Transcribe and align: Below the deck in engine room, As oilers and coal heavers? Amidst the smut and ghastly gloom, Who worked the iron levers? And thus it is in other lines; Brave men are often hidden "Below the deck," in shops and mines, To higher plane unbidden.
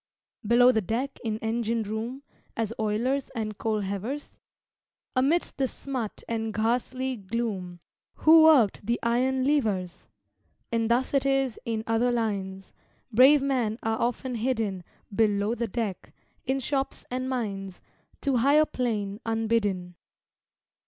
Below 0.47 0.71
the 0.71 0.81
deck 0.81 1.19
in 1.23 1.37
engine 1.43 1.83
room, 1.83 2.23
As 2.57 2.73
oilers 2.79 3.29
and 3.35 3.55
coal 3.59 3.81
heavers? 3.81 4.39
Amidst 5.15 5.57
the 5.59 5.67
smut 5.67 6.23
and 6.27 6.55
ghastly 6.55 7.15
gloom, 7.15 7.81
Who 8.15 8.45
worked 8.45 8.83
the 8.83 8.99
iron 9.03 9.45
levers? 9.45 10.07
And 10.71 10.89
thus 10.89 11.13
it 11.13 11.23
is 11.27 11.59
in 11.65 11.83
other 11.85 12.11
lines; 12.11 12.73
Brave 13.11 13.43
men 13.43 13.77
are 13.83 13.99
often 13.99 14.33
hidden 14.33 14.83
"Below 15.13 15.53
the 15.53 15.67
deck," 15.67 16.11
in 16.45 16.59
shops 16.61 17.05
and 17.11 17.29
mines, 17.29 17.79
To 18.21 18.37
higher 18.37 18.65
plane 18.65 19.19
unbidden. 19.23 19.93